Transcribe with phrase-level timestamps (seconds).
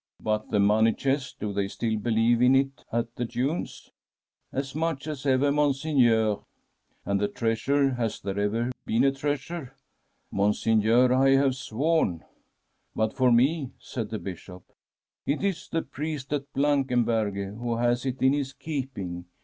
[0.15, 3.91] * But the money chest— do they still believe in It at the dunes?'
[4.33, 6.39] * As much as ever, Monseigneur.*
[6.73, 9.75] * And the treasure— has there ever been a treas ure?'
[10.07, 12.23] * Monseigneur, I have sworn.'
[12.59, 14.63] * But for me,' said the Bishop.'
[15.27, 19.25] It is the priest at Blankenberghe, who has it in his keeping.